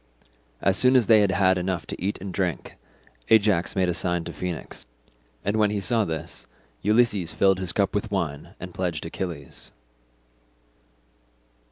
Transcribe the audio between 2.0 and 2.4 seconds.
eat and